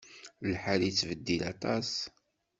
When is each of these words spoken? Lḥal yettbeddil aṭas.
Lḥal 0.51 0.81
yettbeddil 0.85 1.41
aṭas. 1.51 1.91